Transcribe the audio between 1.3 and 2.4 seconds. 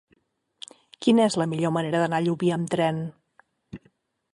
és la millor manera d'anar a